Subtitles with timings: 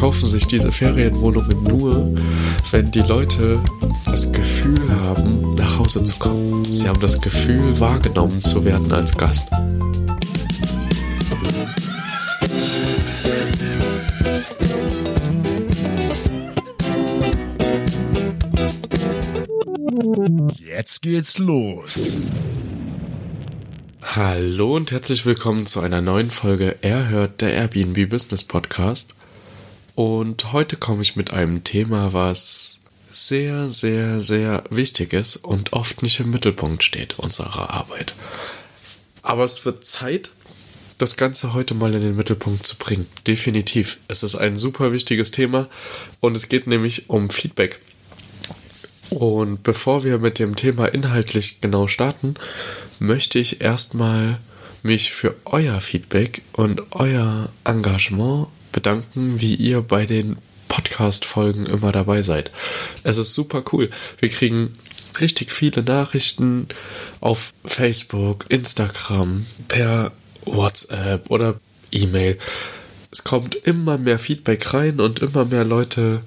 [0.00, 2.14] Verkaufen sich diese Ferienwohnungen nur,
[2.70, 3.62] wenn die Leute
[4.06, 6.64] das Gefühl haben, nach Hause zu kommen.
[6.72, 9.50] Sie haben das Gefühl, wahrgenommen zu werden als Gast.
[20.64, 22.16] Jetzt geht's los.
[24.00, 29.14] Hallo und herzlich willkommen zu einer neuen Folge Er hört der Airbnb Business Podcast.
[30.00, 32.78] Und heute komme ich mit einem Thema, was
[33.12, 38.14] sehr, sehr, sehr wichtig ist und oft nicht im Mittelpunkt steht unserer Arbeit.
[39.20, 40.30] Aber es wird Zeit,
[40.96, 43.08] das Ganze heute mal in den Mittelpunkt zu bringen.
[43.26, 43.98] Definitiv.
[44.08, 45.68] Es ist ein super wichtiges Thema
[46.20, 47.80] und es geht nämlich um Feedback.
[49.10, 52.36] Und bevor wir mit dem Thema inhaltlich genau starten,
[53.00, 54.38] möchte ich erstmal
[54.82, 60.36] mich für euer Feedback und euer Engagement bedanken, wie ihr bei den
[60.68, 62.50] Podcast-Folgen immer dabei seid.
[63.02, 63.90] Es ist super cool.
[64.18, 64.74] Wir kriegen
[65.20, 66.68] richtig viele Nachrichten
[67.20, 70.12] auf Facebook, Instagram, per
[70.44, 71.60] WhatsApp oder
[71.90, 72.38] E-Mail.
[73.10, 76.22] Es kommt immer mehr Feedback rein und immer mehr Leute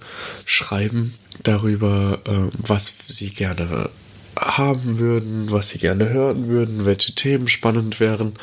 [0.46, 3.90] schreiben darüber, äh, was sie gerne
[4.38, 8.34] haben würden, was sie gerne hören würden, welche Themen spannend wären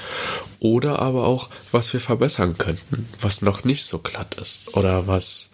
[0.60, 5.50] oder aber auch, was wir verbessern könnten, was noch nicht so glatt ist oder was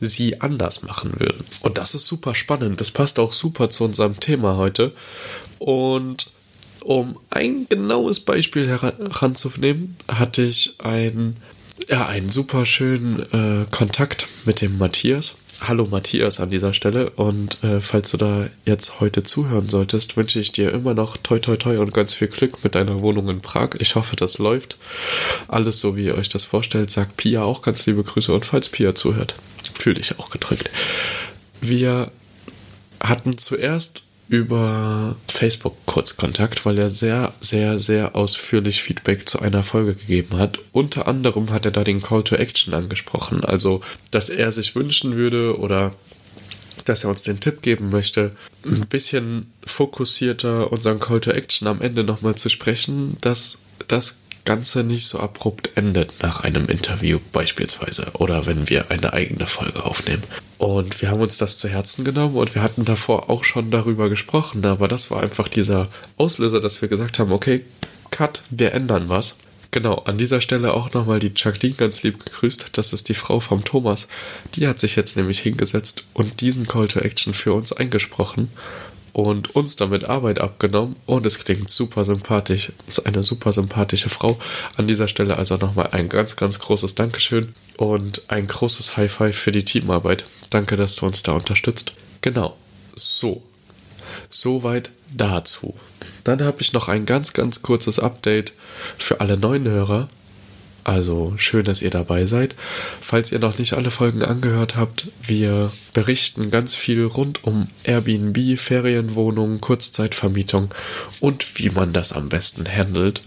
[0.00, 1.44] sie anders machen würden.
[1.60, 2.80] Und das ist super spannend.
[2.80, 4.92] Das passt auch super zu unserem Thema heute.
[5.58, 6.30] Und
[6.82, 11.36] um ein genaues Beispiel heranzunehmen, hatte ich ein,
[11.88, 15.36] ja, einen super schönen äh, Kontakt mit dem Matthias.
[15.62, 20.40] Hallo Matthias an dieser Stelle und äh, falls du da jetzt heute zuhören solltest, wünsche
[20.40, 23.42] ich dir immer noch toi toi toi und ganz viel Glück mit deiner Wohnung in
[23.42, 23.70] Prag.
[23.78, 24.78] Ich hoffe, das läuft.
[25.48, 26.90] Alles so, wie ihr euch das vorstellt.
[26.90, 29.34] Sagt Pia auch ganz liebe Grüße und falls Pia zuhört,
[29.74, 30.70] fühl dich auch gedrückt.
[31.60, 32.10] Wir
[32.98, 39.64] hatten zuerst über Facebook kurz Kontakt, weil er sehr, sehr, sehr ausführlich Feedback zu einer
[39.64, 40.60] Folge gegeben hat.
[40.70, 43.80] Unter anderem hat er da den Call to Action angesprochen, also
[44.12, 45.92] dass er sich wünschen würde oder
[46.84, 48.30] dass er uns den Tipp geben möchte,
[48.64, 53.58] ein bisschen fokussierter unseren Call to Action am Ende nochmal zu sprechen, dass
[53.88, 54.14] das
[54.50, 59.84] Ganze nicht so abrupt endet nach einem Interview beispielsweise oder wenn wir eine eigene Folge
[59.84, 60.24] aufnehmen.
[60.58, 64.08] Und wir haben uns das zu Herzen genommen und wir hatten davor auch schon darüber
[64.08, 67.64] gesprochen, aber das war einfach dieser Auslöser, dass wir gesagt haben, okay,
[68.10, 69.36] Cut, wir ändern was.
[69.70, 72.70] Genau, an dieser Stelle auch nochmal die Jacqueline ganz lieb gegrüßt.
[72.72, 74.08] Das ist die Frau vom Thomas.
[74.56, 78.50] Die hat sich jetzt nämlich hingesetzt und diesen Call to Action für uns eingesprochen
[79.12, 82.72] und uns damit Arbeit abgenommen und es klingt super sympathisch.
[82.86, 84.38] ist eine super sympathische Frau.
[84.76, 89.36] An dieser Stelle also nochmal ein ganz, ganz großes Dankeschön und ein großes High Five
[89.36, 90.24] für die Teamarbeit.
[90.50, 91.92] Danke, dass du uns da unterstützt.
[92.20, 92.56] Genau.
[92.94, 93.42] So.
[94.28, 95.74] Soweit dazu.
[96.24, 98.52] Dann habe ich noch ein ganz, ganz kurzes Update
[98.98, 100.08] für alle neuen Hörer.
[100.90, 102.56] Also schön, dass ihr dabei seid.
[103.00, 108.58] Falls ihr noch nicht alle Folgen angehört habt, wir berichten ganz viel rund um Airbnb,
[108.58, 110.74] Ferienwohnungen, Kurzzeitvermietung
[111.20, 113.22] und wie man das am besten handelt.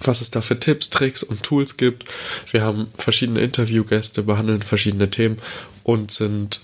[0.00, 2.06] Was es da für Tipps, Tricks und Tools gibt.
[2.50, 5.36] Wir haben verschiedene Interviewgäste, behandeln verschiedene Themen
[5.82, 6.62] und sind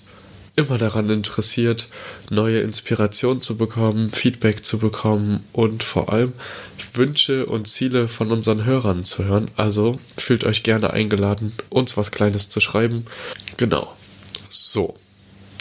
[0.59, 1.87] immer daran interessiert,
[2.31, 6.33] neue Inspiration zu bekommen, Feedback zu bekommen und vor allem
[6.95, 9.49] Wünsche und Ziele von unseren Hörern zu hören.
[9.57, 13.07] Also fühlt euch gerne eingeladen, uns was Kleines zu schreiben.
[13.57, 13.95] Genau.
[14.51, 14.95] So.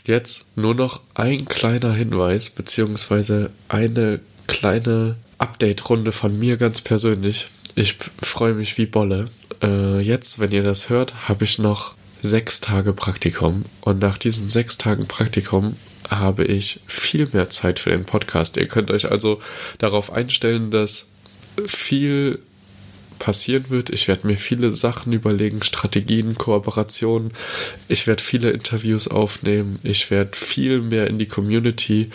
[0.05, 7.49] Jetzt nur noch ein kleiner Hinweis, beziehungsweise eine kleine Update-Runde von mir ganz persönlich.
[7.75, 9.29] Ich freue mich wie Bolle.
[9.61, 14.49] Äh, jetzt, wenn ihr das hört, habe ich noch sechs Tage Praktikum und nach diesen
[14.49, 15.75] sechs Tagen Praktikum
[16.09, 18.57] habe ich viel mehr Zeit für den Podcast.
[18.57, 19.39] Ihr könnt euch also
[19.77, 21.07] darauf einstellen, dass
[21.65, 22.39] viel
[23.17, 23.89] passieren wird.
[23.89, 27.31] Ich werde mir viele Sachen überlegen, Strategien, Kooperationen.
[27.87, 29.79] Ich werde viele Interviews aufnehmen.
[29.83, 32.09] Ich werde viel mehr in die Community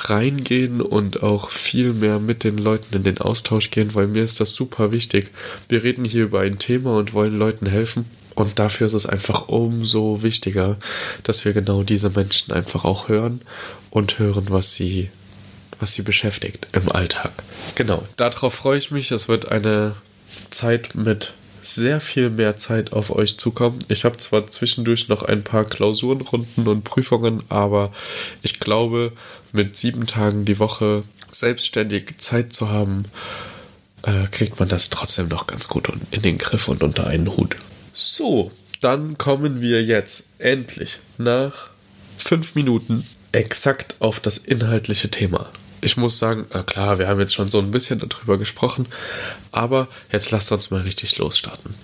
[0.00, 4.40] reingehen und auch viel mehr mit den Leuten in den Austausch gehen, weil mir ist
[4.40, 5.30] das super wichtig.
[5.68, 8.06] Wir reden hier über ein Thema und wollen Leuten helfen.
[8.36, 10.76] Und dafür ist es einfach umso wichtiger,
[11.24, 13.40] dass wir genau diese Menschen einfach auch hören
[13.90, 15.10] und hören, was sie,
[15.80, 17.32] was sie beschäftigt im Alltag.
[17.74, 19.10] Genau, darauf freue ich mich.
[19.10, 19.96] Es wird eine
[20.50, 23.78] Zeit mit sehr viel mehr Zeit auf euch zukommen.
[23.88, 27.90] Ich habe zwar zwischendurch noch ein paar Klausurenrunden und Prüfungen, aber
[28.42, 29.12] ich glaube,
[29.52, 33.06] mit sieben Tagen die Woche selbstständig Zeit zu haben,
[34.02, 37.56] äh, kriegt man das trotzdem noch ganz gut in den Griff und unter einen Hut.
[37.98, 38.52] So,
[38.82, 41.70] dann kommen wir jetzt endlich nach
[42.18, 45.50] fünf Minuten exakt auf das inhaltliche Thema.
[45.80, 48.84] Ich muss sagen, äh, klar, wir haben jetzt schon so ein bisschen darüber gesprochen,
[49.50, 51.74] aber jetzt lasst uns mal richtig losstarten.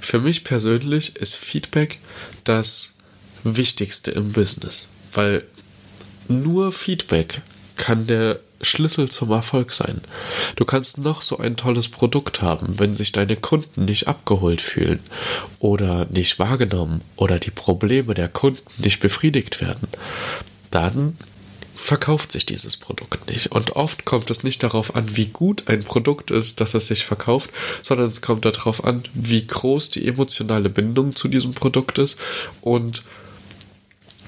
[0.00, 1.98] Für mich persönlich ist Feedback
[2.44, 2.94] das
[3.44, 5.44] Wichtigste im Business, weil
[6.28, 7.42] nur Feedback
[7.76, 10.00] kann der Schlüssel zum Erfolg sein.
[10.56, 15.00] Du kannst noch so ein tolles Produkt haben, wenn sich deine Kunden nicht abgeholt fühlen
[15.58, 19.88] oder nicht wahrgenommen oder die Probleme der Kunden nicht befriedigt werden,
[20.70, 21.16] dann
[21.78, 23.52] verkauft sich dieses Produkt nicht.
[23.52, 27.04] Und oft kommt es nicht darauf an, wie gut ein Produkt ist, dass es sich
[27.04, 27.50] verkauft,
[27.82, 32.18] sondern es kommt darauf an, wie groß die emotionale Bindung zu diesem Produkt ist
[32.60, 33.04] und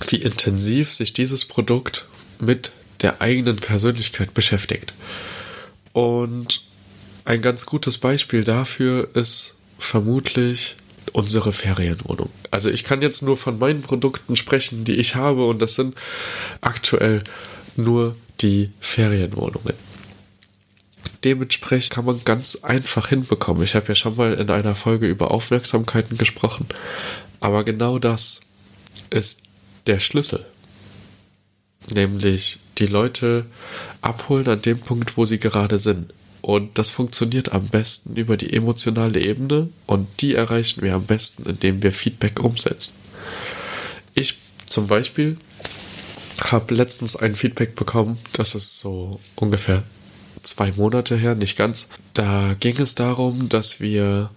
[0.09, 2.07] wie intensiv sich dieses Produkt
[2.39, 4.95] mit der eigenen Persönlichkeit beschäftigt.
[5.93, 6.63] Und
[7.25, 10.77] ein ganz gutes Beispiel dafür ist vermutlich
[11.13, 12.31] unsere Ferienwohnung.
[12.51, 15.95] Also ich kann jetzt nur von meinen Produkten sprechen, die ich habe und das sind
[16.61, 17.25] aktuell
[17.77, 19.75] nur die Ferienwohnungen.
[21.25, 23.63] Dementsprechend kann man ganz einfach hinbekommen.
[23.63, 26.67] Ich habe ja schon mal in einer Folge über Aufmerksamkeiten gesprochen,
[27.41, 28.41] aber genau das
[29.11, 29.43] ist
[29.87, 30.47] der Schlüssel
[31.93, 33.47] nämlich die Leute
[34.01, 36.13] abholen an dem Punkt, wo sie gerade sind.
[36.41, 41.49] Und das funktioniert am besten über die emotionale Ebene und die erreichen wir am besten,
[41.49, 42.95] indem wir Feedback umsetzen.
[44.15, 45.37] Ich zum Beispiel
[46.41, 49.83] habe letztens ein Feedback bekommen, das ist so ungefähr
[50.43, 51.89] zwei Monate her, nicht ganz.
[52.15, 54.31] Da ging es darum, dass wir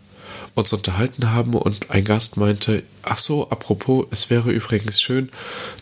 [0.55, 5.31] uns unterhalten haben und ein Gast meinte, ach so, apropos, es wäre übrigens schön,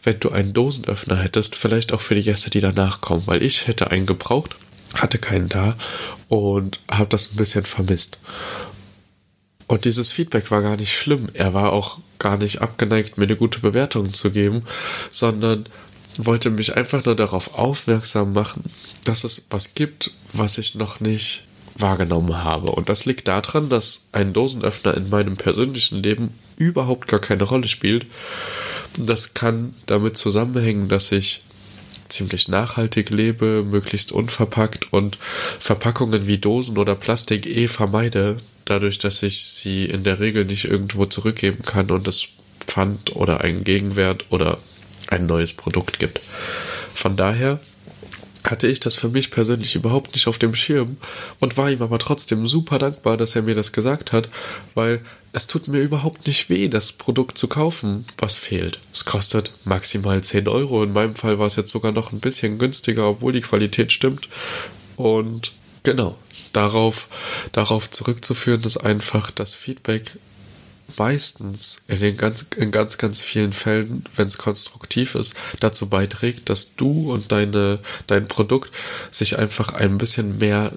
[0.03, 3.67] wenn du einen Dosenöffner hättest, vielleicht auch für die Gäste, die danach kommen, weil ich
[3.67, 4.55] hätte einen gebraucht,
[4.95, 5.75] hatte keinen da
[6.29, 8.17] und habe das ein bisschen vermisst.
[9.67, 11.29] Und dieses Feedback war gar nicht schlimm.
[11.33, 14.63] Er war auch gar nicht abgeneigt, mir eine gute Bewertung zu geben,
[15.11, 15.65] sondern
[16.17, 18.63] wollte mich einfach nur darauf aufmerksam machen,
[19.05, 21.43] dass es was gibt, was ich noch nicht
[21.75, 22.71] wahrgenommen habe.
[22.71, 27.67] Und das liegt daran, dass ein Dosenöffner in meinem persönlichen Leben überhaupt gar keine Rolle
[27.67, 28.07] spielt.
[28.97, 31.41] Das kann damit zusammenhängen, dass ich
[32.09, 35.17] ziemlich nachhaltig lebe, möglichst unverpackt und
[35.59, 40.65] Verpackungen wie Dosen oder Plastik eh vermeide, dadurch, dass ich sie in der Regel nicht
[40.65, 42.27] irgendwo zurückgeben kann und es
[42.65, 44.59] Pfand oder einen Gegenwert oder
[45.07, 46.21] ein neues Produkt gibt.
[46.93, 47.59] Von daher
[48.49, 50.97] hatte ich das für mich persönlich überhaupt nicht auf dem Schirm
[51.39, 54.29] und war ihm aber trotzdem super dankbar, dass er mir das gesagt hat,
[54.73, 55.01] weil
[55.33, 58.79] es tut mir überhaupt nicht weh, das Produkt zu kaufen, was fehlt.
[58.91, 60.83] Es kostet maximal 10 Euro.
[60.83, 64.27] In meinem Fall war es jetzt sogar noch ein bisschen günstiger, obwohl die Qualität stimmt.
[64.97, 66.17] Und genau,
[66.53, 67.07] darauf,
[67.51, 70.17] darauf zurückzuführen ist einfach das Feedback
[70.97, 76.49] meistens in, den ganz, in ganz, ganz vielen Fällen, wenn es konstruktiv ist, dazu beiträgt,
[76.49, 78.71] dass du und deine, dein Produkt
[79.11, 80.71] sich einfach ein bisschen mehr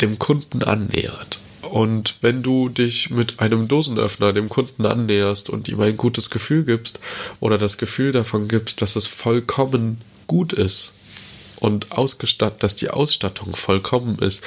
[0.00, 1.38] dem Kunden annähert.
[1.62, 6.64] Und wenn du dich mit einem Dosenöffner dem Kunden annäherst und ihm ein gutes Gefühl
[6.64, 6.98] gibst
[7.38, 10.92] oder das Gefühl davon gibst, dass es vollkommen gut ist
[11.60, 14.42] und ausgestattet, dass die Ausstattung vollkommen ist,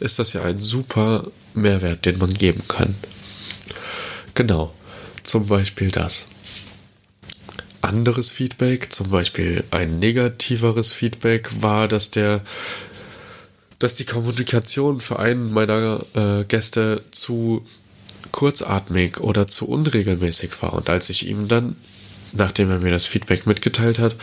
[0.00, 2.94] ist das ja ein super Mehrwert, den man geben kann.
[4.38, 4.72] Genau,
[5.24, 6.26] zum Beispiel das.
[7.82, 12.42] Anderes Feedback, zum Beispiel ein negativeres Feedback, war, dass der
[13.80, 17.64] dass die Kommunikation für einen meiner äh, Gäste zu
[18.30, 20.74] kurzatmig oder zu unregelmäßig war.
[20.74, 21.74] Und als ich ihm dann,
[22.32, 24.14] nachdem er mir das Feedback mitgeteilt hat,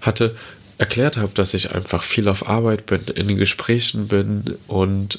[0.00, 0.34] hatte,
[0.78, 5.18] erklärt habe, dass ich einfach viel auf Arbeit bin, in Gesprächen bin und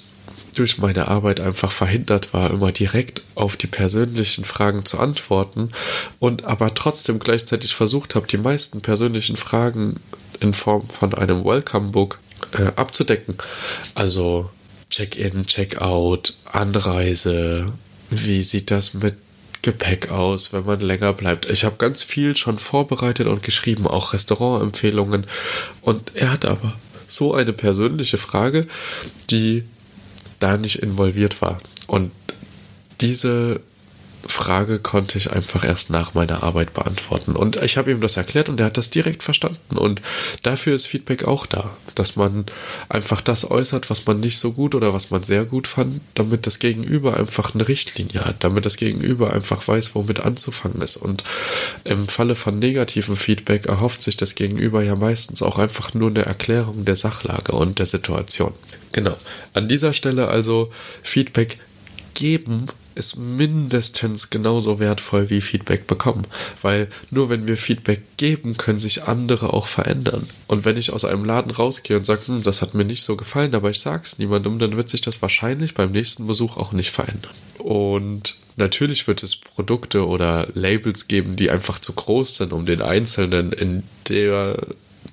[0.56, 5.72] durch meine Arbeit einfach verhindert war, immer direkt auf die persönlichen Fragen zu antworten
[6.20, 10.00] und aber trotzdem gleichzeitig versucht habe, die meisten persönlichen Fragen
[10.40, 12.20] in Form von einem Welcome Book
[12.58, 13.36] äh, abzudecken.
[13.96, 14.50] Also
[14.90, 17.74] Check-in, Check-out, Anreise,
[18.10, 19.16] wie sieht das mit
[19.62, 21.50] Gepäck aus, wenn man länger bleibt.
[21.50, 25.26] Ich habe ganz viel schon vorbereitet und geschrieben, auch Restaurantempfehlungen.
[25.82, 26.74] Und er hat aber
[27.08, 28.68] so eine persönliche Frage,
[29.30, 29.66] die
[30.40, 31.60] da nicht involviert war.
[31.88, 32.12] Und
[33.02, 33.62] diese
[34.28, 37.36] Frage konnte ich einfach erst nach meiner Arbeit beantworten.
[37.36, 39.78] Und ich habe ihm das erklärt und er hat das direkt verstanden.
[39.78, 40.02] Und
[40.44, 42.46] dafür ist Feedback auch da, dass man
[42.90, 46.48] einfach das äußert, was man nicht so gut oder was man sehr gut fand, damit
[46.48, 50.98] das Gegenüber einfach eine Richtlinie hat, damit das Gegenüber einfach weiß, womit anzufangen ist.
[50.98, 51.24] Und
[51.86, 56.26] im Falle von negativem Feedback erhofft sich das Gegenüber ja meistens auch einfach nur eine
[56.26, 58.54] Erklärung der Sachlage und der Situation.
[58.92, 59.16] Genau.
[59.54, 60.72] An dieser Stelle also
[61.04, 61.58] Feedback
[62.14, 66.24] geben ist mindestens genauso wertvoll wie Feedback bekommen.
[66.62, 70.28] Weil nur wenn wir Feedback geben, können sich andere auch verändern.
[70.48, 73.16] Und wenn ich aus einem Laden rausgehe und sage, hm, das hat mir nicht so
[73.16, 76.72] gefallen, aber ich sage es niemandem, dann wird sich das wahrscheinlich beim nächsten Besuch auch
[76.72, 77.34] nicht verändern.
[77.58, 82.82] Und natürlich wird es Produkte oder Labels geben, die einfach zu groß sind, um den
[82.82, 84.58] Einzelnen in der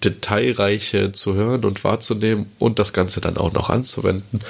[0.06, 4.40] Detailreiche zu hören und wahrzunehmen und das Ganze dann auch noch anzuwenden.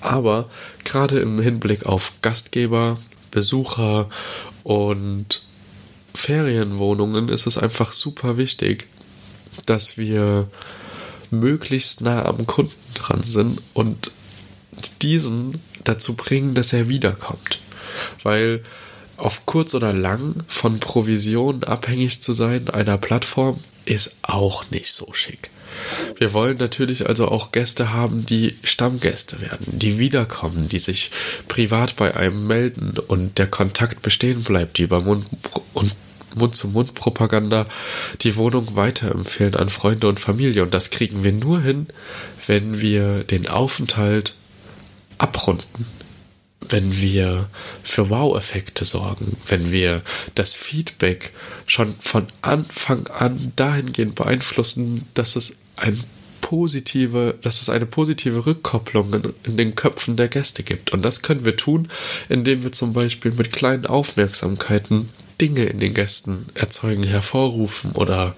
[0.00, 0.48] Aber
[0.84, 2.96] gerade im Hinblick auf Gastgeber,
[3.30, 4.08] Besucher
[4.64, 5.42] und
[6.14, 8.88] Ferienwohnungen ist es einfach super wichtig,
[9.66, 10.48] dass wir
[11.30, 14.10] möglichst nah am Kunden dran sind und
[15.02, 17.60] diesen dazu bringen, dass er wiederkommt.
[18.22, 18.62] Weil
[19.16, 25.12] auf kurz oder lang von Provisionen abhängig zu sein einer Plattform ist auch nicht so
[25.12, 25.50] schick.
[26.16, 31.10] Wir wollen natürlich also auch Gäste haben, die Stammgäste werden, die wiederkommen, die sich
[31.48, 35.26] privat bei einem melden und der Kontakt bestehen bleibt, die über Mund
[35.74, 35.94] und
[36.34, 37.66] Mund-zu-Mund-Propaganda
[38.20, 40.62] die Wohnung weiterempfehlen an Freunde und Familie.
[40.62, 41.86] Und das kriegen wir nur hin,
[42.46, 44.34] wenn wir den Aufenthalt
[45.18, 45.86] abrunden
[46.60, 47.48] wenn wir
[47.82, 50.02] für Wow-Effekte sorgen, wenn wir
[50.34, 51.32] das Feedback
[51.66, 56.02] schon von Anfang an dahingehend beeinflussen, dass es ein
[56.40, 60.92] positive, dass es eine positive Rückkopplung in, in, den Köpfen der Gäste gibt.
[60.92, 61.88] Und das können wir tun,
[62.28, 65.08] indem wir zum Beispiel mit kleinen Aufmerksamkeiten
[65.40, 68.36] Dinge in den Gästen erzeugen, hervorrufen oder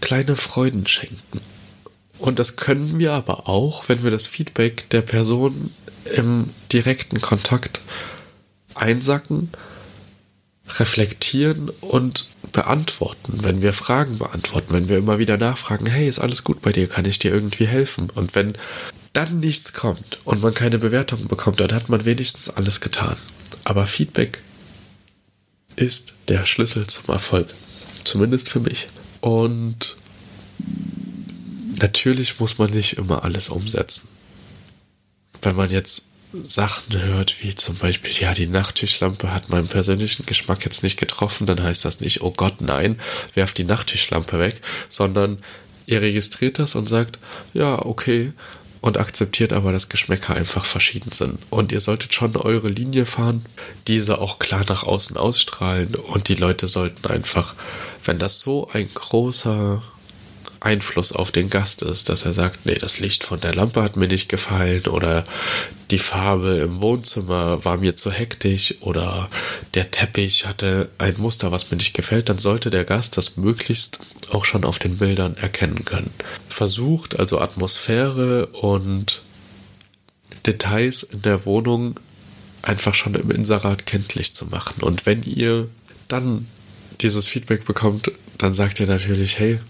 [0.00, 1.40] kleine Freuden schenken.
[2.18, 5.70] Und das können wir aber auch, wenn wir das Feedback der Person
[6.14, 7.80] im direkten Kontakt
[8.74, 9.50] einsacken,
[10.78, 16.44] reflektieren und beantworten, wenn wir Fragen beantworten, wenn wir immer wieder nachfragen, hey, ist alles
[16.44, 18.10] gut bei dir, kann ich dir irgendwie helfen?
[18.10, 18.54] Und wenn
[19.12, 23.16] dann nichts kommt und man keine Bewertung bekommt, dann hat man wenigstens alles getan.
[23.64, 24.40] Aber Feedback
[25.76, 27.48] ist der Schlüssel zum Erfolg.
[28.04, 28.88] Zumindest für mich.
[29.20, 29.96] Und
[31.80, 34.08] natürlich muss man nicht immer alles umsetzen
[35.46, 36.06] wenn man jetzt
[36.42, 41.46] Sachen hört, wie zum Beispiel, ja, die Nachttischlampe hat meinen persönlichen Geschmack jetzt nicht getroffen,
[41.46, 42.98] dann heißt das nicht, oh Gott, nein,
[43.34, 45.38] werft die Nachttischlampe weg, sondern
[45.86, 47.20] ihr registriert das und sagt,
[47.54, 48.32] ja, okay,
[48.80, 51.38] und akzeptiert aber, dass Geschmäcker einfach verschieden sind.
[51.48, 53.46] Und ihr solltet schon eure Linie fahren,
[53.86, 57.54] diese auch klar nach außen ausstrahlen und die Leute sollten einfach,
[58.04, 59.80] wenn das so ein großer
[60.66, 63.96] Einfluss auf den Gast ist, dass er sagt, nee, das Licht von der Lampe hat
[63.96, 65.24] mir nicht gefallen oder
[65.92, 69.30] die Farbe im Wohnzimmer war mir zu hektisch oder
[69.74, 74.00] der Teppich hatte ein Muster, was mir nicht gefällt, dann sollte der Gast das möglichst
[74.32, 76.12] auch schon auf den Bildern erkennen können.
[76.48, 79.22] Versucht also Atmosphäre und
[80.44, 82.00] Details in der Wohnung
[82.62, 84.82] einfach schon im Inserat kenntlich zu machen.
[84.82, 85.68] Und wenn ihr
[86.08, 86.48] dann
[87.00, 89.60] dieses Feedback bekommt, dann sagt ihr natürlich, hey,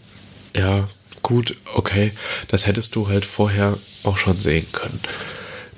[0.56, 0.86] ja,
[1.22, 2.12] gut, okay,
[2.48, 5.00] das hättest du halt vorher auch schon sehen können.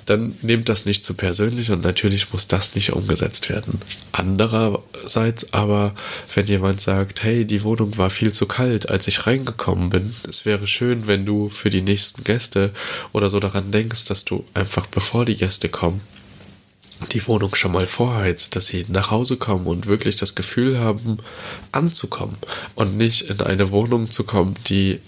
[0.05, 3.79] Dann nehmt das nicht zu persönlich und natürlich muss das nicht umgesetzt werden.
[4.11, 5.93] Andererseits aber,
[6.33, 10.45] wenn jemand sagt, hey, die Wohnung war viel zu kalt, als ich reingekommen bin, es
[10.45, 12.71] wäre schön, wenn du für die nächsten Gäste
[13.11, 16.01] oder so daran denkst, dass du einfach bevor die Gäste kommen,
[17.11, 21.17] die Wohnung schon mal vorheizt, dass sie nach Hause kommen und wirklich das Gefühl haben,
[21.71, 22.37] anzukommen
[22.75, 24.99] und nicht in eine Wohnung zu kommen, die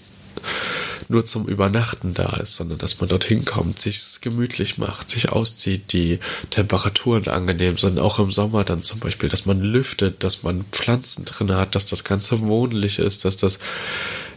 [1.08, 5.92] nur zum Übernachten da ist, sondern dass man dorthin kommt, sich gemütlich macht, sich auszieht,
[5.92, 6.18] die
[6.50, 11.24] Temperaturen angenehm sind, auch im Sommer dann zum Beispiel, dass man lüftet, dass man Pflanzen
[11.24, 13.58] drin hat, dass das Ganze wohnlich ist, dass das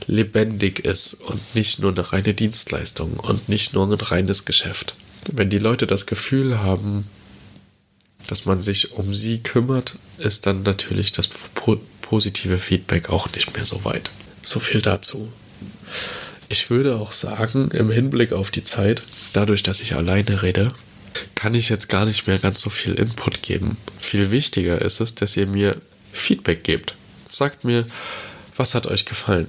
[0.07, 4.95] lebendig ist und nicht nur eine reine Dienstleistung und nicht nur ein reines Geschäft.
[5.31, 7.07] Wenn die Leute das Gefühl haben,
[8.27, 13.55] dass man sich um sie kümmert, ist dann natürlich das po positive Feedback auch nicht
[13.55, 14.11] mehr so weit.
[14.43, 15.31] So viel dazu.
[16.49, 19.01] Ich würde auch sagen, im Hinblick auf die Zeit,
[19.33, 20.71] dadurch, dass ich alleine rede,
[21.33, 23.77] kann ich jetzt gar nicht mehr ganz so viel Input geben.
[23.97, 26.95] Viel wichtiger ist es, dass ihr mir Feedback gebt.
[27.27, 27.87] Sagt mir,
[28.55, 29.47] was hat euch gefallen?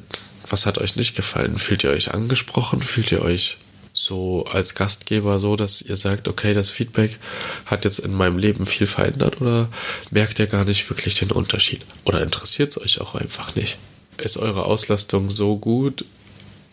[0.49, 1.59] Was hat euch nicht gefallen?
[1.59, 2.80] Fühlt ihr euch angesprochen?
[2.80, 3.59] Fühlt ihr euch
[3.99, 7.19] so als Gastgeber so, dass ihr sagt, okay, das Feedback
[7.65, 9.69] hat jetzt in meinem Leben viel verändert oder
[10.11, 11.81] merkt ihr gar nicht wirklich den Unterschied?
[12.05, 13.79] Oder interessiert es euch auch einfach nicht?
[14.19, 16.05] Ist eure Auslastung so gut?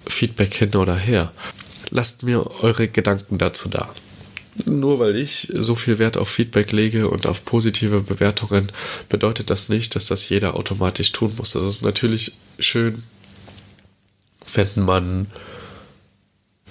[0.05, 1.31] Feedback hin oder her?
[1.89, 3.89] Lasst mir eure Gedanken dazu da.
[4.65, 8.71] Nur weil ich so viel Wert auf Feedback lege und auf positive Bewertungen,
[9.09, 11.55] bedeutet das nicht, dass das jeder automatisch tun muss.
[11.55, 13.01] Es ist natürlich schön,
[14.53, 15.27] wenn man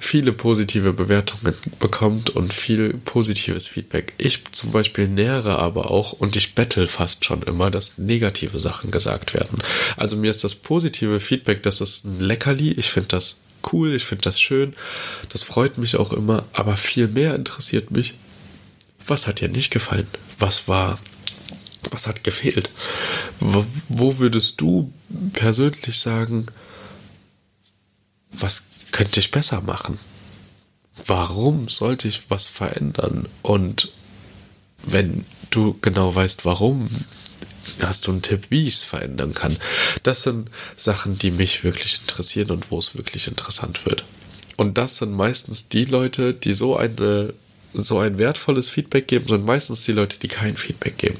[0.03, 4.15] viele positive Bewertungen bekommt und viel positives Feedback.
[4.19, 8.91] Ich zum Beispiel nähere aber auch und ich bettel fast schon immer, dass negative Sachen
[8.91, 9.63] gesagt werden.
[9.97, 12.73] Also mir ist das positive Feedback, das ist ein Leckerli.
[12.73, 13.37] Ich finde das
[13.73, 14.75] cool, ich finde das schön.
[15.29, 16.47] Das freut mich auch immer.
[16.53, 18.15] Aber viel mehr interessiert mich,
[19.07, 20.09] was hat dir nicht gefallen?
[20.41, 20.99] Was war
[21.91, 22.71] was hat gefehlt?
[23.39, 24.93] Wo, wo, würdest du
[25.33, 26.47] persönlich sagen,
[28.31, 29.99] was könnte ich besser machen?
[31.07, 33.27] Warum sollte ich was verändern?
[33.41, 33.91] Und
[34.85, 36.89] wenn du genau weißt, warum,
[37.81, 39.57] hast du einen Tipp, wie ich es verändern kann?
[40.03, 44.05] Das sind Sachen, die mich wirklich interessieren und wo es wirklich interessant wird.
[44.57, 47.35] Und das sind meistens die Leute, die so eine
[47.75, 51.17] so ein wertvolles Feedback geben, sind meistens die Leute, die kein Feedback geben.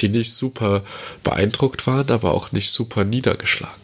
[0.00, 0.82] Die nicht super
[1.22, 3.83] beeindruckt waren, aber auch nicht super niedergeschlagen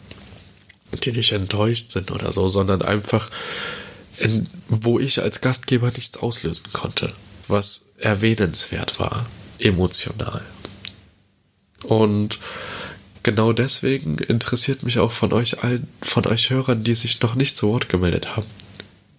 [0.99, 3.29] die nicht enttäuscht sind oder so, sondern einfach,
[4.17, 7.13] in, wo ich als Gastgeber nichts auslösen konnte,
[7.47, 9.25] was erwähnenswert war,
[9.59, 10.41] emotional.
[11.83, 12.39] Und
[13.23, 17.57] genau deswegen interessiert mich auch von euch allen, von euch Hörern, die sich noch nicht
[17.57, 18.47] zu Wort gemeldet haben.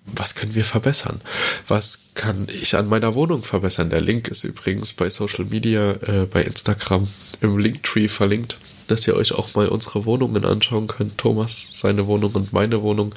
[0.04, 1.20] Was können wir verbessern?
[1.68, 3.88] Was kann ich an meiner Wohnung verbessern?
[3.88, 7.08] Der Link ist übrigens bei Social Media, äh, bei Instagram
[7.40, 11.18] im Linktree verlinkt dass ihr euch auch mal unsere Wohnungen anschauen könnt.
[11.18, 13.14] Thomas, seine Wohnung und meine Wohnung.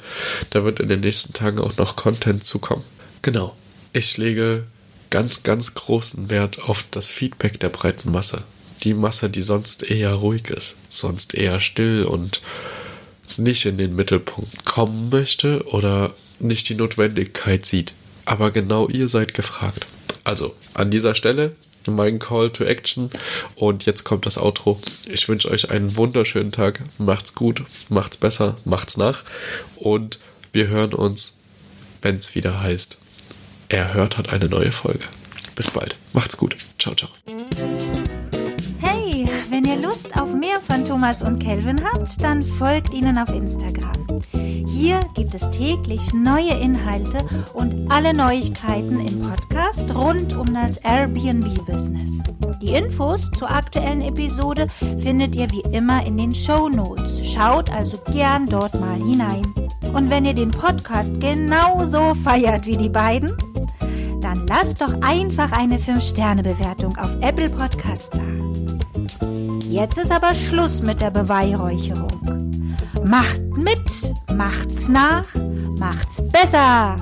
[0.50, 2.84] Da wird in den nächsten Tagen auch noch Content zukommen.
[3.22, 3.56] Genau.
[3.92, 4.64] Ich lege
[5.10, 8.42] ganz, ganz großen Wert auf das Feedback der breiten Masse.
[8.82, 12.42] Die Masse, die sonst eher ruhig ist, sonst eher still und
[13.38, 17.94] nicht in den Mittelpunkt kommen möchte oder nicht die Notwendigkeit sieht.
[18.24, 19.86] Aber genau ihr seid gefragt.
[20.24, 21.52] Also, an dieser Stelle
[21.86, 23.10] mein Call to Action.
[23.54, 24.80] Und jetzt kommt das Outro.
[25.06, 26.80] Ich wünsche euch einen wunderschönen Tag.
[26.98, 29.22] Macht's gut, macht's besser, macht's nach.
[29.76, 30.18] Und
[30.52, 31.38] wir hören uns,
[32.02, 32.98] wenn es wieder heißt,
[33.68, 35.04] er hört hat eine neue Folge.
[35.54, 35.96] Bis bald.
[36.12, 36.56] Macht's gut.
[36.78, 37.10] Ciao, ciao.
[40.96, 44.22] Thomas und Kelvin habt, dann folgt ihnen auf Instagram.
[44.32, 47.18] Hier gibt es täglich neue Inhalte
[47.52, 52.22] und alle Neuigkeiten im Podcast rund um das Airbnb-Business.
[52.62, 57.20] Die Infos zur aktuellen Episode findet ihr wie immer in den Show Notes.
[57.30, 59.42] Schaut also gern dort mal hinein.
[59.92, 63.36] Und wenn ihr den Podcast genauso feiert wie die beiden,
[64.22, 68.55] dann lasst doch einfach eine 5-Sterne-Bewertung auf Apple Podcast da.
[69.76, 72.62] Jetzt ist aber Schluss mit der Beweihräucherung.
[73.04, 75.26] Macht mit, macht's nach,
[75.78, 76.96] macht's besser.